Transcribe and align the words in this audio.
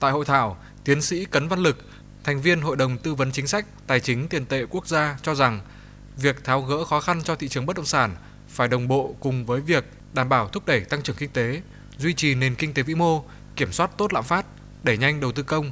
Tại 0.00 0.12
hội 0.12 0.24
thảo, 0.24 0.56
tiến 0.84 1.02
sĩ 1.02 1.24
Cấn 1.24 1.48
Văn 1.48 1.58
Lực, 1.58 1.78
thành 2.24 2.40
viên 2.40 2.60
Hội 2.60 2.76
đồng 2.76 2.98
Tư 2.98 3.14
vấn 3.14 3.32
Chính 3.32 3.46
sách 3.46 3.66
Tài 3.86 4.00
chính 4.00 4.28
Tiền 4.28 4.46
tệ 4.46 4.64
Quốc 4.70 4.86
gia 4.86 5.18
cho 5.22 5.34
rằng 5.34 5.60
việc 6.16 6.44
tháo 6.44 6.62
gỡ 6.62 6.84
khó 6.84 7.00
khăn 7.00 7.22
cho 7.24 7.36
thị 7.36 7.48
trường 7.48 7.66
bất 7.66 7.76
động 7.76 7.86
sản 7.86 8.16
phải 8.48 8.68
đồng 8.68 8.88
bộ 8.88 9.14
cùng 9.20 9.46
với 9.46 9.60
việc 9.60 9.84
đảm 10.14 10.28
bảo 10.28 10.48
thúc 10.48 10.66
đẩy 10.66 10.80
tăng 10.80 11.02
trưởng 11.02 11.16
kinh 11.16 11.30
tế, 11.30 11.62
duy 11.98 12.14
trì 12.14 12.34
nền 12.34 12.54
kinh 12.54 12.74
tế 12.74 12.82
vĩ 12.82 12.94
mô, 12.94 13.24
kiểm 13.56 13.72
soát 13.72 13.90
tốt 13.96 14.12
lạm 14.12 14.24
phát, 14.24 14.46
đẩy 14.82 14.98
nhanh 14.98 15.20
đầu 15.20 15.32
tư 15.32 15.42
công. 15.42 15.70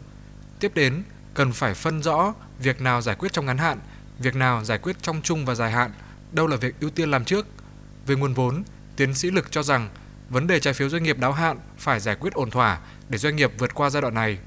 Tiếp 0.60 0.72
đến, 0.74 1.02
cần 1.34 1.52
phải 1.52 1.74
phân 1.74 2.02
rõ 2.02 2.34
việc 2.58 2.80
nào 2.80 3.00
giải 3.00 3.16
quyết 3.18 3.32
trong 3.32 3.46
ngắn 3.46 3.58
hạn, 3.58 3.78
việc 4.18 4.34
nào 4.34 4.64
giải 4.64 4.78
quyết 4.78 4.96
trong 5.02 5.22
trung 5.22 5.44
và 5.44 5.54
dài 5.54 5.70
hạn, 5.70 5.92
đâu 6.32 6.46
là 6.46 6.56
việc 6.56 6.80
ưu 6.80 6.90
tiên 6.90 7.10
làm 7.10 7.24
trước. 7.24 7.46
Về 8.06 8.14
nguồn 8.14 8.34
vốn, 8.34 8.64
tiến 8.96 9.14
sĩ 9.14 9.30
Lực 9.30 9.52
cho 9.52 9.62
rằng 9.62 9.88
vấn 10.30 10.46
đề 10.46 10.60
trái 10.60 10.74
phiếu 10.74 10.88
doanh 10.88 11.02
nghiệp 11.02 11.18
đáo 11.18 11.32
hạn 11.32 11.58
phải 11.78 12.00
giải 12.00 12.16
quyết 12.20 12.32
ổn 12.32 12.50
thỏa 12.50 12.80
để 13.08 13.18
doanh 13.18 13.36
nghiệp 13.36 13.52
vượt 13.58 13.74
qua 13.74 13.90
giai 13.90 14.02
đoạn 14.02 14.14
này. 14.14 14.38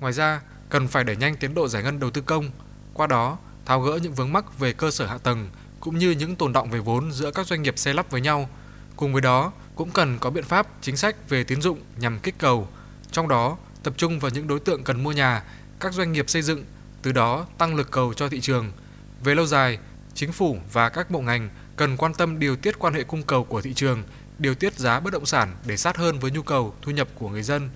Ngoài 0.00 0.12
ra, 0.12 0.40
cần 0.68 0.88
phải 0.88 1.04
đẩy 1.04 1.16
nhanh 1.16 1.36
tiến 1.36 1.54
độ 1.54 1.68
giải 1.68 1.82
ngân 1.82 2.00
đầu 2.00 2.10
tư 2.10 2.20
công, 2.20 2.50
qua 2.94 3.06
đó 3.06 3.38
tháo 3.66 3.80
gỡ 3.80 3.98
những 4.02 4.14
vướng 4.14 4.32
mắc 4.32 4.58
về 4.58 4.72
cơ 4.72 4.90
sở 4.90 5.06
hạ 5.06 5.18
tầng 5.18 5.50
cũng 5.80 5.98
như 5.98 6.10
những 6.10 6.36
tồn 6.36 6.52
động 6.52 6.70
về 6.70 6.78
vốn 6.78 7.12
giữa 7.12 7.30
các 7.30 7.46
doanh 7.46 7.62
nghiệp 7.62 7.78
xây 7.78 7.94
lắp 7.94 8.10
với 8.10 8.20
nhau. 8.20 8.48
Cùng 8.96 9.12
với 9.12 9.22
đó, 9.22 9.52
cũng 9.74 9.90
cần 9.90 10.18
có 10.18 10.30
biện 10.30 10.44
pháp 10.44 10.66
chính 10.80 10.96
sách 10.96 11.28
về 11.28 11.44
tín 11.44 11.62
dụng 11.62 11.80
nhằm 11.96 12.18
kích 12.18 12.34
cầu, 12.38 12.68
trong 13.10 13.28
đó 13.28 13.56
tập 13.82 13.94
trung 13.96 14.18
vào 14.18 14.30
những 14.30 14.46
đối 14.46 14.60
tượng 14.60 14.84
cần 14.84 15.02
mua 15.02 15.12
nhà, 15.12 15.42
các 15.80 15.94
doanh 15.94 16.12
nghiệp 16.12 16.30
xây 16.30 16.42
dựng, 16.42 16.64
từ 17.02 17.12
đó 17.12 17.46
tăng 17.58 17.74
lực 17.74 17.90
cầu 17.90 18.14
cho 18.14 18.28
thị 18.28 18.40
trường. 18.40 18.72
Về 19.24 19.34
lâu 19.34 19.46
dài, 19.46 19.78
chính 20.14 20.32
phủ 20.32 20.58
và 20.72 20.88
các 20.88 21.10
bộ 21.10 21.20
ngành 21.20 21.48
cần 21.76 21.96
quan 21.96 22.14
tâm 22.14 22.38
điều 22.38 22.56
tiết 22.56 22.78
quan 22.78 22.94
hệ 22.94 23.02
cung 23.02 23.22
cầu 23.22 23.44
của 23.44 23.60
thị 23.60 23.74
trường, 23.74 24.02
điều 24.38 24.54
tiết 24.54 24.78
giá 24.78 25.00
bất 25.00 25.12
động 25.12 25.26
sản 25.26 25.56
để 25.66 25.76
sát 25.76 25.96
hơn 25.96 26.18
với 26.18 26.30
nhu 26.30 26.42
cầu 26.42 26.74
thu 26.82 26.92
nhập 26.92 27.08
của 27.14 27.28
người 27.28 27.42
dân. 27.42 27.70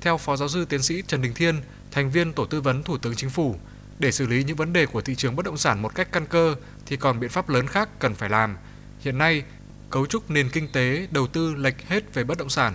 Theo 0.00 0.18
Phó 0.18 0.36
Giáo 0.36 0.48
sư 0.48 0.64
Tiến 0.64 0.82
sĩ 0.82 1.02
Trần 1.06 1.22
Đình 1.22 1.34
Thiên, 1.34 1.60
thành 1.90 2.10
viên 2.10 2.32
Tổ 2.32 2.46
tư 2.46 2.60
vấn 2.60 2.82
Thủ 2.82 2.98
tướng 2.98 3.14
Chính 3.14 3.30
phủ, 3.30 3.56
để 3.98 4.12
xử 4.12 4.26
lý 4.26 4.44
những 4.44 4.56
vấn 4.56 4.72
đề 4.72 4.86
của 4.86 5.00
thị 5.00 5.14
trường 5.14 5.36
bất 5.36 5.46
động 5.46 5.56
sản 5.56 5.82
một 5.82 5.94
cách 5.94 6.08
căn 6.12 6.26
cơ 6.26 6.54
thì 6.86 6.96
còn 6.96 7.20
biện 7.20 7.30
pháp 7.30 7.48
lớn 7.48 7.66
khác 7.66 7.88
cần 7.98 8.14
phải 8.14 8.30
làm. 8.30 8.56
Hiện 9.00 9.18
nay, 9.18 9.42
cấu 9.90 10.06
trúc 10.06 10.30
nền 10.30 10.50
kinh 10.50 10.68
tế 10.72 11.06
đầu 11.10 11.26
tư 11.26 11.54
lệch 11.54 11.88
hết 11.88 12.14
về 12.14 12.24
bất 12.24 12.38
động 12.38 12.48
sản. 12.48 12.74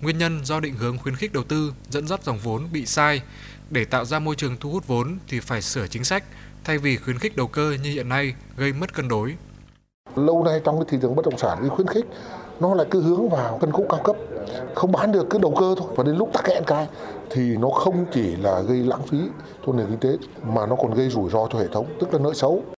Nguyên 0.00 0.18
nhân 0.18 0.44
do 0.44 0.60
định 0.60 0.74
hướng 0.74 0.98
khuyến 0.98 1.16
khích 1.16 1.32
đầu 1.32 1.44
tư 1.44 1.74
dẫn 1.90 2.08
dắt 2.08 2.24
dòng 2.24 2.38
vốn 2.38 2.68
bị 2.72 2.86
sai. 2.86 3.22
Để 3.70 3.84
tạo 3.84 4.04
ra 4.04 4.18
môi 4.18 4.36
trường 4.36 4.56
thu 4.60 4.70
hút 4.70 4.86
vốn 4.86 5.18
thì 5.28 5.40
phải 5.40 5.62
sửa 5.62 5.86
chính 5.86 6.04
sách 6.04 6.24
thay 6.64 6.78
vì 6.78 6.96
khuyến 6.96 7.18
khích 7.18 7.36
đầu 7.36 7.48
cơ 7.48 7.76
như 7.82 7.90
hiện 7.90 8.08
nay 8.08 8.34
gây 8.56 8.72
mất 8.72 8.94
cân 8.94 9.08
đối. 9.08 9.34
Lâu 10.16 10.44
nay 10.44 10.60
trong 10.64 10.76
cái 10.78 10.84
thị 10.88 10.98
trường 11.02 11.16
bất 11.16 11.24
động 11.24 11.38
sản, 11.38 11.58
cái 11.60 11.68
khuyến 11.68 11.86
khích, 11.86 12.04
nó 12.60 12.74
lại 12.74 12.86
cứ 12.90 13.00
hướng 13.00 13.28
vào 13.28 13.58
phân 13.60 13.72
khúc 13.72 13.86
cao 13.88 14.00
cấp. 14.04 14.16
Không 14.74 14.92
bán 14.92 15.12
được, 15.12 15.26
cứ 15.30 15.38
đầu 15.38 15.54
cơ 15.60 15.74
thôi. 15.78 15.88
Và 15.96 16.04
đến 16.04 16.16
lúc 16.16 16.28
tắc 16.32 16.48
nghẽn 16.48 16.64
cái, 16.66 16.88
thì 17.30 17.56
nó 17.56 17.68
không 17.68 18.04
chỉ 18.12 18.36
là 18.36 18.60
gây 18.60 18.78
lãng 18.78 19.02
phí 19.02 19.18
cho 19.66 19.72
nền 19.72 19.86
kinh 19.86 19.98
tế, 19.98 20.26
mà 20.42 20.66
nó 20.66 20.76
còn 20.76 20.94
gây 20.94 21.08
rủi 21.08 21.30
ro 21.30 21.46
cho 21.52 21.58
hệ 21.58 21.66
thống, 21.72 21.86
tức 22.00 22.14
là 22.14 22.18
nợ 22.18 22.32
xấu. 22.34 22.62